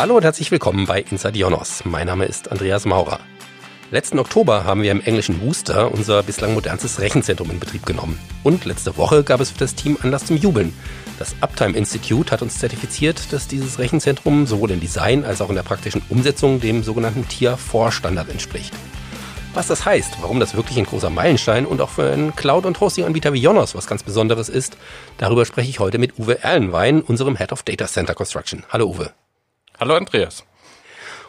[0.00, 1.84] Hallo und herzlich willkommen bei Inside Ionos.
[1.84, 3.20] Mein Name ist Andreas Maurer.
[3.90, 8.18] Letzten Oktober haben wir im englischen Worcester unser bislang modernstes Rechenzentrum in Betrieb genommen.
[8.42, 10.72] Und letzte Woche gab es für das Team Anlass zum Jubeln.
[11.18, 15.56] Das Uptime Institute hat uns zertifiziert, dass dieses Rechenzentrum sowohl im Design als auch in
[15.56, 18.72] der praktischen Umsetzung dem sogenannten Tier 4 Standard entspricht.
[19.52, 22.80] Was das heißt, warum das wirklich ein großer Meilenstein und auch für einen Cloud- und
[22.80, 24.78] Hosting-Anbieter wie Jonos was ganz Besonderes ist,
[25.18, 28.64] darüber spreche ich heute mit Uwe Erlenwein, unserem Head of Data Center Construction.
[28.70, 29.12] Hallo Uwe.
[29.80, 30.44] Hallo Andreas.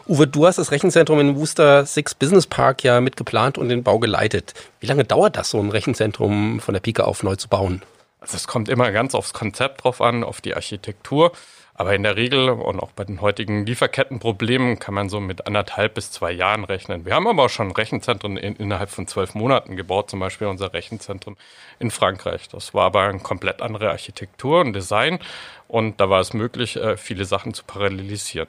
[0.06, 3.98] Uwe, du hast das Rechenzentrum in Worcester Six Business Park ja mitgeplant und den Bau
[3.98, 4.52] geleitet.
[4.78, 7.80] Wie lange dauert das, so ein Rechenzentrum von der Pike auf neu zu bauen?
[8.20, 11.32] Also es kommt immer ganz aufs Konzept drauf an, auf die Architektur.
[11.74, 15.94] Aber in der Regel und auch bei den heutigen Lieferkettenproblemen kann man so mit anderthalb
[15.94, 17.06] bis zwei Jahren rechnen.
[17.06, 20.74] Wir haben aber auch schon Rechenzentren in, innerhalb von zwölf Monaten gebaut, zum Beispiel unser
[20.74, 21.36] Rechenzentrum
[21.78, 22.48] in Frankreich.
[22.48, 25.18] Das war aber eine komplett andere Architektur und Design
[25.66, 28.48] und da war es möglich, äh, viele Sachen zu parallelisieren.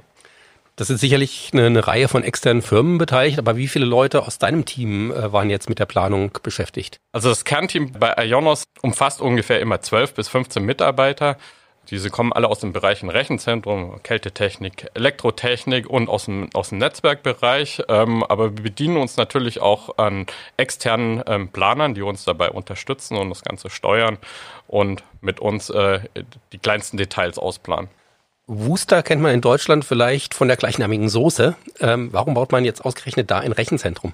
[0.76, 4.40] Das sind sicherlich eine, eine, Reihe von externen Firmen beteiligt, aber wie viele Leute aus
[4.40, 6.98] deinem Team äh, waren jetzt mit der Planung beschäftigt?
[7.12, 11.38] Also das Kernteam bei Ionos umfasst ungefähr immer 12 bis 15 Mitarbeiter.
[11.90, 17.84] Diese kommen alle aus den Bereichen Rechenzentrum, Kältetechnik, Elektrotechnik und aus dem, aus dem Netzwerkbereich.
[17.90, 23.18] Ähm, aber wir bedienen uns natürlich auch an externen ähm, Planern, die uns dabei unterstützen
[23.18, 24.18] und das Ganze steuern
[24.68, 26.00] und mit uns äh,
[26.54, 27.90] die kleinsten Details ausplanen.
[28.48, 31.56] Wooster kennt man in Deutschland vielleicht von der gleichnamigen Soße.
[31.80, 34.14] Ähm, warum baut man jetzt ausgerechnet da ein Rechenzentrum?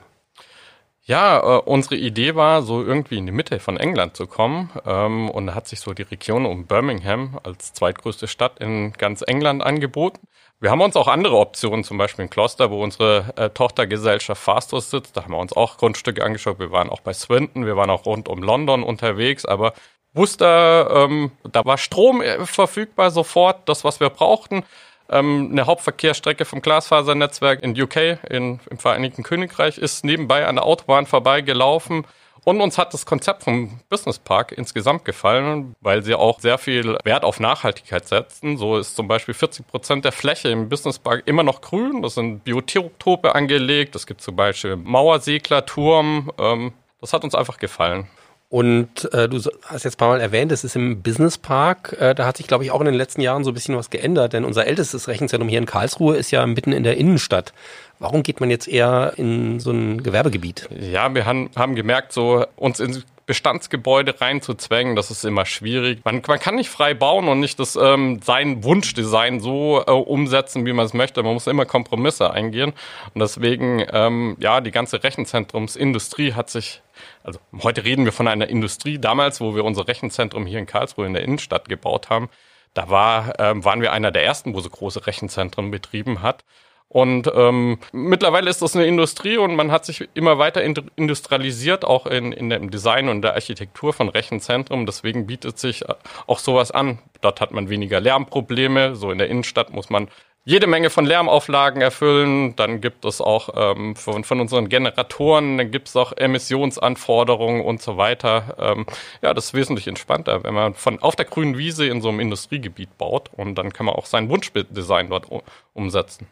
[1.10, 4.70] Ja, äh, unsere Idee war, so irgendwie in die Mitte von England zu kommen.
[4.86, 9.24] Ähm, und da hat sich so die Region um Birmingham als zweitgrößte Stadt in ganz
[9.26, 10.28] England angeboten.
[10.60, 14.92] Wir haben uns auch andere Optionen, zum Beispiel in Kloster, wo unsere äh, Tochtergesellschaft Fastos
[14.92, 15.18] sitzt.
[15.18, 16.60] Da haben wir uns auch Grundstücke angeschaut.
[16.60, 19.46] Wir waren auch bei Swinton, wir waren auch rund um London unterwegs.
[19.46, 19.74] Aber
[20.14, 24.64] Worcester, ähm, da war Strom äh, verfügbar sofort, das, was wir brauchten.
[25.10, 30.66] Ähm, eine Hauptverkehrsstrecke vom Glasfasernetzwerk in UK, in, im Vereinigten Königreich, ist nebenbei an der
[30.66, 32.06] Autobahn vorbeigelaufen.
[32.46, 36.98] Und uns hat das Konzept vom Business Park insgesamt gefallen, weil sie auch sehr viel
[37.04, 38.58] Wert auf Nachhaltigkeit setzen.
[38.58, 42.02] So ist zum Beispiel 40 Prozent der Fläche im Business Park immer noch grün.
[42.02, 43.96] Das sind Biotope angelegt.
[43.96, 46.32] Es gibt zum Beispiel Mauerseglerturm.
[46.40, 48.08] Ähm, das hat uns einfach gefallen.
[48.50, 51.96] Und äh, du hast jetzt ein paar Mal erwähnt, es ist im Business Park.
[52.00, 53.92] Äh, da hat sich, glaube ich, auch in den letzten Jahren so ein bisschen was
[53.92, 57.54] geändert, denn unser ältestes Rechenzentrum hier in Karlsruhe ist ja mitten in der Innenstadt.
[58.00, 60.68] Warum geht man jetzt eher in so ein Gewerbegebiet?
[60.80, 66.00] Ja, wir haben, haben gemerkt, so uns in Bestandsgebäude reinzuzwängen, das ist immer schwierig.
[66.04, 70.66] Man, man kann nicht frei bauen und nicht das ähm, sein Wunschdesign so äh, umsetzen,
[70.66, 71.22] wie man es möchte.
[71.22, 72.74] Man muss immer Kompromisse eingehen.
[73.14, 76.82] Und deswegen, ähm, ja, die ganze Rechenzentrumsindustrie hat sich
[77.24, 79.00] also heute reden wir von einer Industrie.
[79.00, 82.30] Damals, wo wir unser Rechenzentrum hier in Karlsruhe in der Innenstadt gebaut haben,
[82.74, 86.44] da war, ähm, waren wir einer der ersten, wo so große Rechenzentren betrieben hat.
[86.92, 92.08] Und ähm, mittlerweile ist das eine Industrie und man hat sich immer weiter industrialisiert, auch
[92.08, 94.88] in, in dem Design und der Architektur von Rechenzentren.
[94.88, 95.94] Deswegen bietet sich äh,
[96.26, 96.98] auch sowas an.
[97.22, 98.96] Dort hat man weniger Lärmprobleme.
[98.96, 100.08] So in der Innenstadt muss man
[100.46, 102.56] jede Menge von Lärmauflagen erfüllen.
[102.56, 107.82] Dann gibt es auch ähm, von, von unseren Generatoren, dann gibt es auch Emissionsanforderungen und
[107.82, 108.56] so weiter.
[108.60, 108.86] Ähm,
[109.22, 112.20] ja, das ist wesentlich entspannter, wenn man von auf der grünen Wiese in so einem
[112.20, 115.28] Industriegebiet baut und dann kann man auch sein Wunschdesign dort
[115.74, 116.28] umsetzen.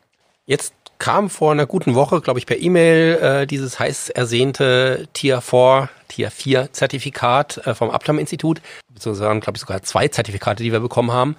[0.46, 5.42] Jetzt kam vor einer guten Woche, glaube ich, per E-Mail äh, dieses heiß ersehnte Tier
[5.42, 8.62] 4, Tier 4 Zertifikat äh, vom Uptime-Institut,
[8.94, 11.36] beziehungsweise, glaube ich, sogar zwei Zertifikate, die wir bekommen haben.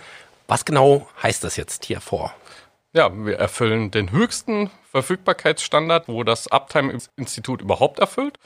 [0.47, 2.31] Was genau heißt das jetzt, Tier 4?
[2.95, 8.39] Ja, wir erfüllen den höchsten Verfügbarkeitsstandard, wo das Uptime-Institut überhaupt erfüllt.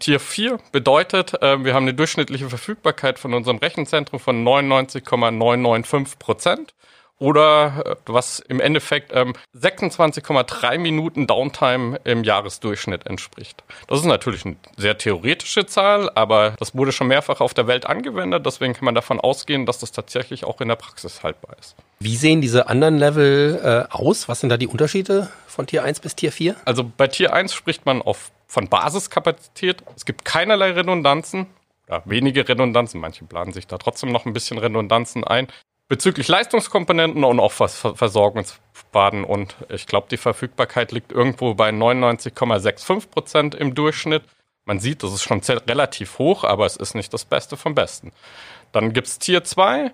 [0.00, 6.74] Tier 4 bedeutet, äh, wir haben eine durchschnittliche Verfügbarkeit von unserem Rechenzentrum von 99,995 Prozent
[7.24, 13.64] oder äh, was im Endeffekt ähm, 26,3 Minuten Downtime im Jahresdurchschnitt entspricht.
[13.88, 17.86] Das ist natürlich eine sehr theoretische Zahl, aber das wurde schon mehrfach auf der Welt
[17.86, 21.74] angewendet, deswegen kann man davon ausgehen, dass das tatsächlich auch in der Praxis haltbar ist.
[21.98, 24.28] Wie sehen diese anderen Level äh, aus?
[24.28, 26.56] Was sind da die Unterschiede von Tier 1 bis Tier 4?
[26.66, 29.82] Also bei Tier 1 spricht man auf, von Basiskapazität.
[29.96, 31.46] Es gibt keinerlei Redundanzen.
[31.88, 35.48] Ja, wenige Redundanzen, manche planen sich da trotzdem noch ein bisschen Redundanzen ein
[35.88, 39.24] bezüglich Leistungskomponenten und auch Versorgungsbaden.
[39.24, 44.22] Und ich glaube, die Verfügbarkeit liegt irgendwo bei 99,65 Prozent im Durchschnitt.
[44.64, 48.12] Man sieht, das ist schon relativ hoch, aber es ist nicht das Beste vom Besten.
[48.72, 49.92] Dann gibt es Tier 2.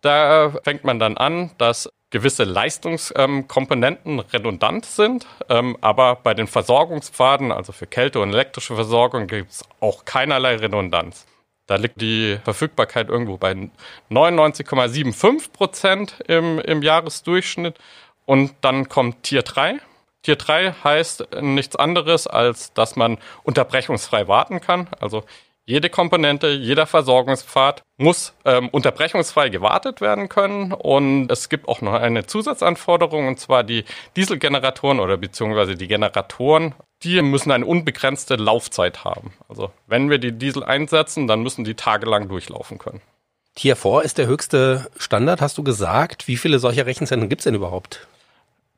[0.00, 7.50] Da fängt man dann an, dass gewisse Leistungskomponenten redundant sind, ähm, aber bei den Versorgungspfaden,
[7.50, 11.26] also für Kälte und elektrische Versorgung, gibt es auch keinerlei Redundanz.
[11.66, 13.70] Da liegt die Verfügbarkeit irgendwo bei
[14.10, 17.78] 99,75 Prozent im, im Jahresdurchschnitt.
[18.26, 19.78] Und dann kommt Tier 3.
[20.22, 24.88] Tier 3 heißt nichts anderes, als dass man unterbrechungsfrei warten kann.
[25.00, 25.24] Also
[25.66, 30.72] jede Komponente, jeder Versorgungspfad muss ähm, unterbrechungsfrei gewartet werden können.
[30.72, 33.84] Und es gibt auch noch eine Zusatzanforderung, und zwar die
[34.16, 39.32] Dieselgeneratoren oder beziehungsweise die Generatoren, die müssen eine unbegrenzte Laufzeit haben.
[39.48, 43.00] Also wenn wir die Diesel einsetzen, dann müssen die tagelang durchlaufen können.
[43.54, 46.28] Tier 4 ist der höchste Standard, hast du gesagt.
[46.28, 48.06] Wie viele solcher Rechenzentren gibt es denn überhaupt?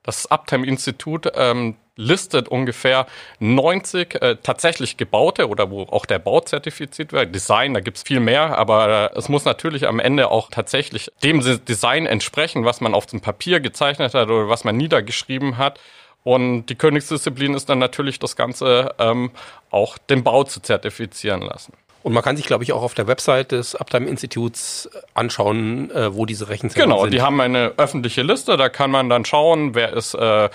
[0.02, 3.06] Das Uptime-Institut ähm, listet ungefähr
[3.40, 7.34] 90 äh, tatsächlich gebaute oder wo auch der Bau zertifiziert wird.
[7.34, 11.40] Design, da gibt's viel mehr, aber äh, es muss natürlich am Ende auch tatsächlich dem
[11.40, 15.80] Design entsprechen, was man auf dem Papier gezeichnet hat oder was man niedergeschrieben hat.
[16.22, 19.30] Und die Königsdisziplin ist dann natürlich das Ganze ähm,
[19.70, 21.72] auch den Bau zu zertifizieren lassen.
[22.02, 26.24] Und man kann sich, glaube ich, auch auf der Website des Uptime-Instituts anschauen, äh, wo
[26.26, 27.10] diese Rechenzentren genau, sind.
[27.10, 30.48] Genau, die haben eine öffentliche Liste, da kann man dann schauen, wer ist äh,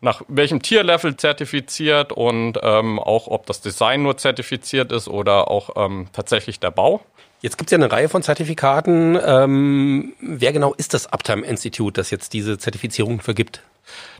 [0.00, 5.70] nach welchem Tierlevel zertifiziert und ähm, auch, ob das Design nur zertifiziert ist oder auch
[5.76, 7.02] ähm, tatsächlich der Bau.
[7.42, 9.18] Jetzt gibt es ja eine Reihe von Zertifikaten.
[9.24, 13.62] Ähm, wer genau ist das Uptime Institute, das jetzt diese Zertifizierung vergibt?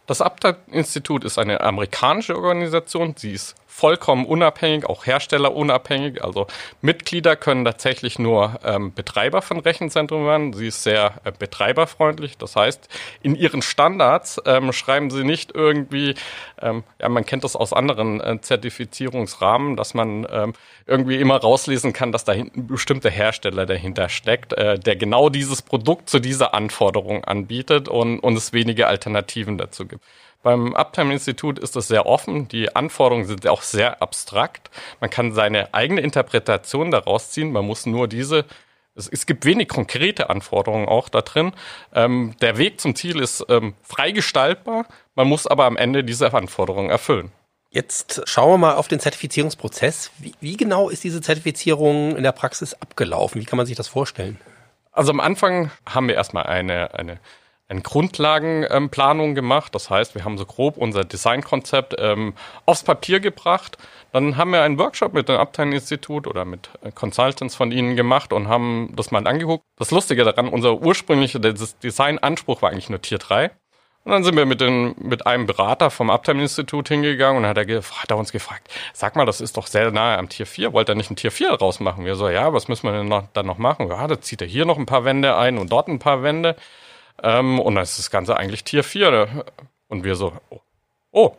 [0.06, 3.14] Das Uptime Institut ist eine amerikanische Organisation.
[3.16, 6.22] Sie ist vollkommen unabhängig, auch herstellerunabhängig.
[6.24, 6.48] Also
[6.82, 10.52] Mitglieder können tatsächlich nur ähm, Betreiber von Rechenzentren werden.
[10.52, 12.36] Sie ist sehr äh, betreiberfreundlich.
[12.36, 12.88] Das heißt,
[13.22, 16.16] in ihren Standards ähm, schreiben sie nicht irgendwie,
[16.60, 20.52] ähm, ja, man kennt das aus anderen äh, Zertifizierungsrahmen, dass man ähm,
[20.86, 25.28] irgendwie immer rauslesen kann, dass da hinten ein bestimmter Hersteller dahinter steckt, äh, der genau
[25.28, 30.04] dieses Produkt zu dieser Anforderung anbietet und, und es wenige Alternativen dazu gibt.
[30.42, 32.48] Beim Uptime-Institut ist das sehr offen.
[32.48, 34.70] Die Anforderungen sind auch sehr abstrakt.
[35.00, 37.52] Man kann seine eigene Interpretation daraus ziehen.
[37.52, 38.46] Man muss nur diese
[38.94, 41.52] es, gibt wenig konkrete Anforderungen auch da drin.
[41.94, 44.86] Ähm, der Weg zum Ziel ist ähm, frei gestaltbar.
[45.14, 47.30] Man muss aber am Ende diese Anforderungen erfüllen.
[47.70, 50.10] Jetzt schauen wir mal auf den Zertifizierungsprozess.
[50.18, 53.40] Wie, wie genau ist diese Zertifizierung in der Praxis abgelaufen?
[53.40, 54.40] Wie kann man sich das vorstellen?
[54.90, 57.20] Also am Anfang haben wir erstmal eine, eine
[57.70, 59.74] eine Grundlagenplanung gemacht.
[59.74, 62.34] Das heißt, wir haben so grob unser Designkonzept ähm,
[62.66, 63.78] aufs Papier gebracht.
[64.12, 68.32] Dann haben wir einen Workshop mit dem Abteilinstitut oder mit äh, Consultants von ihnen gemacht
[68.32, 69.64] und haben das mal angeguckt.
[69.78, 73.50] Das Lustige daran, unser ursprünglicher Designanspruch war eigentlich nur Tier 3.
[74.02, 77.82] Und dann sind wir mit, den, mit einem Berater vom Uptime-Institut hingegangen und hat er,
[77.82, 80.88] hat er uns gefragt, sag mal, das ist doch sehr nahe am Tier 4, wollt
[80.88, 82.06] ihr nicht ein Tier 4 rausmachen?
[82.06, 83.88] Wir so, ja, was müssen wir denn noch, dann noch machen?
[83.88, 86.56] Ja, da zieht er hier noch ein paar Wände ein und dort ein paar Wände.
[87.22, 89.44] Ähm, und dann ist das Ganze eigentlich Tier 4.
[89.88, 90.60] Und wir so, oh,
[91.12, 91.36] oh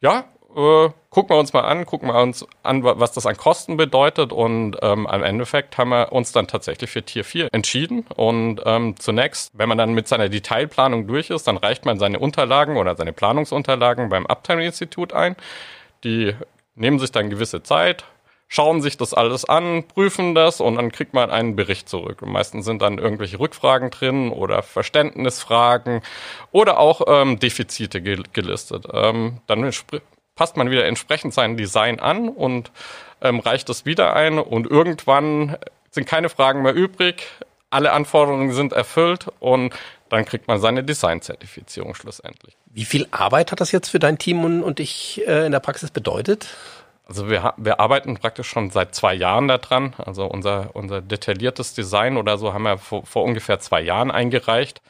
[0.00, 0.24] ja,
[0.56, 4.32] äh, gucken wir uns mal an, gucken wir uns an, was das an Kosten bedeutet.
[4.32, 8.06] Und ähm, am Endeffekt haben wir uns dann tatsächlich für Tier 4 entschieden.
[8.16, 12.18] Und ähm, zunächst, wenn man dann mit seiner Detailplanung durch ist, dann reicht man seine
[12.18, 15.36] Unterlagen oder seine Planungsunterlagen beim Uptime-Institut ein.
[16.04, 16.34] Die
[16.74, 18.04] nehmen sich dann gewisse Zeit,
[18.50, 22.20] schauen sich das alles an, prüfen das und dann kriegt man einen Bericht zurück.
[22.20, 26.02] Und meistens sind dann irgendwelche Rückfragen drin oder Verständnisfragen
[26.50, 28.86] oder auch ähm, Defizite gel gelistet.
[28.92, 29.70] Ähm, dann
[30.34, 32.72] passt man wieder entsprechend sein Design an und
[33.22, 35.56] ähm, reicht es wieder ein und irgendwann
[35.92, 37.26] sind keine Fragen mehr übrig,
[37.70, 39.72] alle Anforderungen sind erfüllt und
[40.08, 42.56] dann kriegt man seine Design-Zertifizierung schlussendlich.
[42.66, 45.60] Wie viel Arbeit hat das jetzt für dein Team und, und dich äh, in der
[45.60, 46.48] Praxis bedeutet?
[47.10, 49.94] Also wir, wir arbeiten praktisch schon seit zwei Jahren daran.
[49.98, 54.80] Also unser, unser detailliertes Design oder so haben wir vor, vor ungefähr zwei Jahren eingereicht.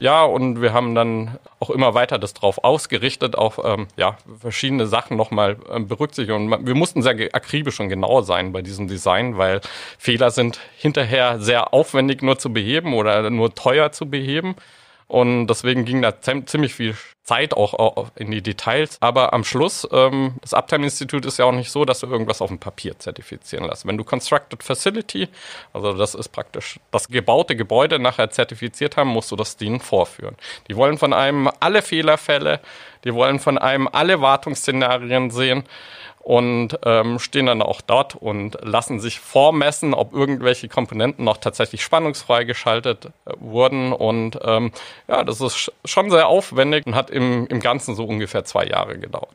[0.00, 4.88] Ja, und wir haben dann auch immer weiter das drauf ausgerichtet, auf ähm, ja, verschiedene
[4.88, 6.34] Sachen nochmal ähm, berücksichtigt.
[6.34, 9.60] Und wir mussten sehr akribisch und genau sein bei diesem Design, weil
[9.96, 14.56] Fehler sind hinterher sehr aufwendig nur zu beheben oder nur teuer zu beheben.
[15.10, 18.96] Und deswegen ging da ziemlich viel Zeit auch in die Details.
[19.00, 22.48] Aber am Schluss, ähm, das Uptime-Institut ist ja auch nicht so, dass du irgendwas auf
[22.48, 23.84] dem Papier zertifizieren lässt.
[23.88, 25.28] Wenn du Constructed Facility,
[25.72, 30.36] also das ist praktisch das gebaute Gebäude nachher zertifiziert haben, musst du das denen vorführen.
[30.68, 32.60] Die wollen von einem alle Fehlerfälle,
[33.02, 35.64] die wollen von einem alle Wartungsszenarien sehen
[36.20, 41.82] und ähm, stehen dann auch dort und lassen sich vormessen, ob irgendwelche Komponenten noch tatsächlich
[41.82, 43.92] spannungsfrei geschaltet äh, wurden.
[43.92, 44.70] Und ähm,
[45.08, 48.98] ja, das ist schon sehr aufwendig und hat im, im Ganzen so ungefähr zwei Jahre
[48.98, 49.34] gedauert.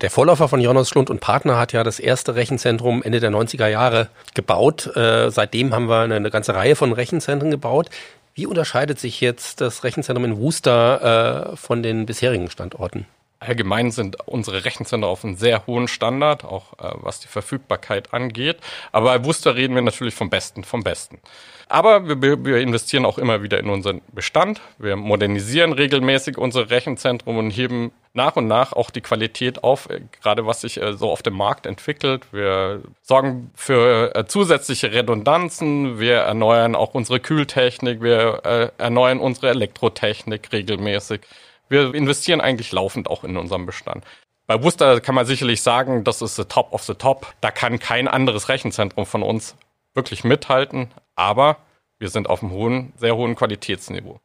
[0.00, 3.66] Der Vorläufer von Jonas Schlund und Partner hat ja das erste Rechenzentrum Ende der 90er
[3.66, 4.94] Jahre gebaut.
[4.96, 7.90] Äh, seitdem haben wir eine, eine, ganze Reihe von Rechenzentren gebaut.
[8.34, 13.06] Wie unterscheidet sich jetzt das Rechenzentrum in Worcester äh, von den bisherigen Standorten?
[13.40, 18.58] Allgemein sind unsere Rechenzentren auf einem sehr hohen Standard, auch äh, was die Verfügbarkeit angeht.
[18.90, 21.20] Aber bei Wuster reden wir natürlich vom Besten, vom Besten.
[21.68, 24.60] Aber wir, wir investieren auch immer wieder in unseren Bestand.
[24.78, 30.00] Wir modernisieren regelmäßig unsere Rechenzentren und heben nach und nach auch die Qualität auf, äh,
[30.20, 32.24] gerade was sich äh, so auf dem Markt entwickelt.
[32.32, 36.00] Wir sorgen für äh, zusätzliche Redundanzen.
[36.00, 38.02] Wir erneuern auch unsere Kühltechnik.
[38.02, 41.20] Wir erneuern unsere Elektrotechnik regelmäßig
[41.68, 44.04] wir investieren eigentlich laufend auch in unserem Bestand.
[44.46, 47.34] Bei Worcester kann man sicherlich sagen, das ist the top of the top.
[47.40, 49.56] Da kann kein anderes Rechenzentrum von uns
[49.94, 51.58] wirklich mithalten, aber
[51.98, 54.20] wir sind auf einem hohen, sehr hohen Qualitätsniveau.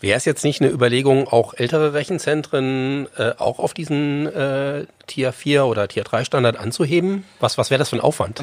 [0.00, 5.32] Wäre es jetzt nicht eine Überlegung, auch ältere Rechenzentren äh, auch auf diesen äh, Tier
[5.32, 7.26] 4 oder Tier 3 Standard anzuheben?
[7.38, 8.42] Was, was wäre das für ein Aufwand?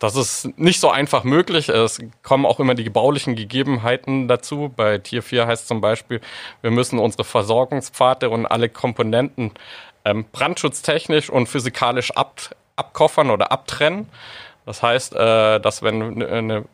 [0.00, 1.68] Das ist nicht so einfach möglich.
[1.68, 4.72] Es kommen auch immer die gebaulichen Gegebenheiten dazu.
[4.74, 6.20] Bei Tier 4 heißt zum Beispiel,
[6.60, 9.52] wir müssen unsere Versorgungspfade und alle Komponenten
[10.04, 14.08] ähm, brandschutztechnisch und physikalisch ab, abkoffern oder abtrennen.
[14.64, 16.64] Das heißt, äh, dass wenn eine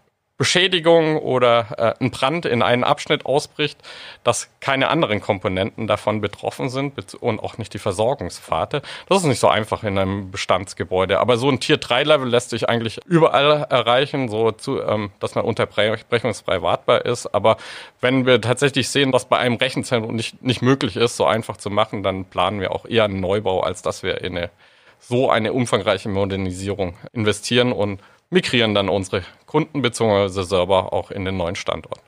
[0.42, 3.78] Beschädigung oder äh, ein Brand in einen Abschnitt ausbricht,
[4.24, 8.82] dass keine anderen Komponenten davon betroffen sind und auch nicht die Versorgungspfade.
[9.08, 11.20] Das ist nicht so einfach in einem Bestandsgebäude.
[11.20, 15.36] Aber so ein Tier 3 Level lässt sich eigentlich überall erreichen, so zu, ähm, dass
[15.36, 17.32] man unterbrechungsfrei wartbar ist.
[17.32, 17.56] Aber
[18.00, 21.70] wenn wir tatsächlich sehen, dass bei einem Rechenzentrum nicht, nicht möglich ist, so einfach zu
[21.70, 24.50] machen, dann planen wir auch eher einen Neubau, als dass wir in eine
[24.98, 28.00] so eine umfangreiche Modernisierung investieren und
[28.32, 30.42] migrieren dann unsere Kunden bzw.
[30.42, 32.00] Server auch in den neuen Standort.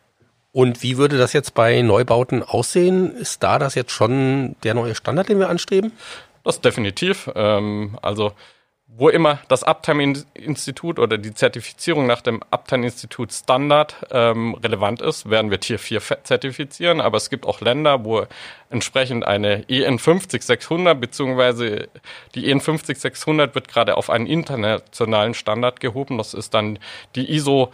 [0.53, 3.11] Und wie würde das jetzt bei Neubauten aussehen?
[3.17, 5.93] Ist da das jetzt schon der neue Standard, den wir anstreben?
[6.45, 7.29] Das definitiv.
[7.35, 8.33] Ähm, also
[8.97, 15.51] wo immer das Uptime-Institut oder die Zertifizierung nach dem Uptime-Institut Standard ähm, relevant ist, werden
[15.51, 17.01] wir Tier 4 zertifizieren.
[17.01, 18.25] Aber es gibt auch Länder, wo
[18.71, 21.89] entsprechend eine EN 50600 beziehungsweise
[22.37, 26.19] die EN 50600 wird gerade auf einen internationalen Standard gehoben.
[26.19, 26.79] Das ist dann
[27.17, 27.73] die ISO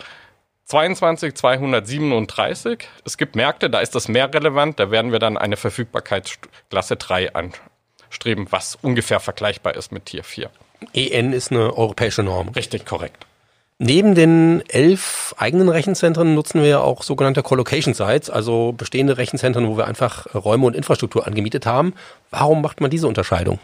[0.65, 2.89] 22237.
[3.05, 4.79] Es gibt Märkte, da ist das mehr relevant.
[4.79, 10.51] Da werden wir dann eine Verfügbarkeitsklasse 3 anstreben, was ungefähr vergleichbar ist mit Tier 4.
[10.95, 12.49] EN ist eine europäische Norm.
[12.51, 13.27] Richtig, korrekt.
[13.83, 19.79] Neben den elf eigenen Rechenzentren nutzen wir auch sogenannte Colocation Sites, also bestehende Rechenzentren, wo
[19.79, 21.95] wir einfach Räume und Infrastruktur angemietet haben.
[22.31, 23.59] Warum macht man diese Unterscheidung?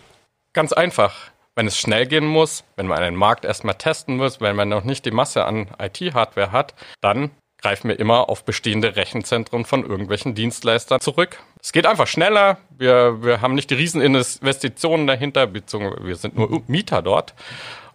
[0.55, 1.15] Ganz einfach.
[1.55, 4.85] Wenn es schnell gehen muss, wenn man einen Markt erstmal testen muss, wenn man noch
[4.85, 7.31] nicht die Masse an IT-Hardware hat, dann
[7.67, 11.41] greifen wir immer auf bestehende Rechenzentren von irgendwelchen Dienstleistern zurück.
[11.61, 12.59] Es geht einfach schneller.
[12.79, 17.35] Wir, wir haben nicht die Rieseninvestitionen dahinter, beziehungsweise wir sind nur Mieter dort.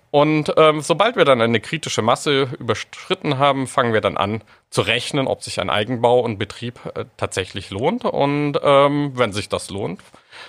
[0.09, 4.81] Und ähm, sobald wir dann eine kritische Masse überschritten haben, fangen wir dann an zu
[4.81, 8.03] rechnen, ob sich ein Eigenbau und Betrieb äh, tatsächlich lohnt.
[8.03, 10.01] Und ähm, wenn sich das lohnt,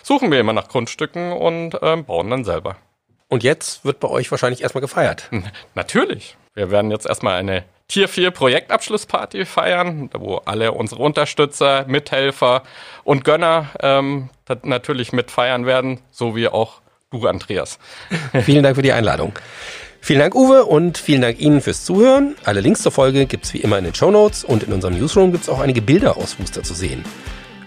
[0.02, 2.76] suchen wir immer nach Grundstücken und ähm, bauen dann selber.
[3.28, 5.30] Und jetzt wird bei euch wahrscheinlich erstmal gefeiert.
[5.76, 6.36] Natürlich.
[6.54, 7.62] Wir werden jetzt erstmal eine
[7.92, 12.62] Tier 4 Projektabschlussparty feiern, wo alle unsere Unterstützer, Mithelfer
[13.04, 14.30] und Gönner ähm,
[14.62, 16.80] natürlich mitfeiern werden, so wie auch
[17.10, 17.78] du, Andreas.
[18.44, 19.34] Vielen Dank für die Einladung.
[20.00, 22.34] Vielen Dank, Uwe, und vielen Dank Ihnen fürs Zuhören.
[22.44, 24.98] Alle Links zur Folge gibt es wie immer in den Show Notes und in unserem
[24.98, 27.04] Newsroom gibt es auch einige Bilder aus Fuster zu sehen.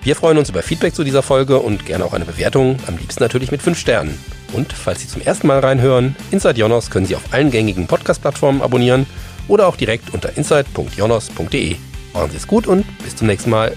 [0.01, 3.21] Wir freuen uns über Feedback zu dieser Folge und gerne auch eine Bewertung, am liebsten
[3.21, 4.19] natürlich mit 5 Sternen.
[4.53, 8.63] Und falls Sie zum ersten Mal reinhören, Inside Jonas können Sie auf allen gängigen Podcast-Plattformen
[8.63, 9.05] abonnieren
[9.47, 11.75] oder auch direkt unter insight.jonas.de.
[12.13, 13.75] Machen Sie es gut und bis zum nächsten Mal.